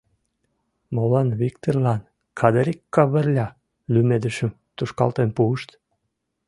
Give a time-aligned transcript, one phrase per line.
[0.95, 2.01] Молан Виктырлан
[2.39, 3.47] «Кадырик Кавырля»
[3.93, 5.69] лӱмедышым тушкалтен пуышт?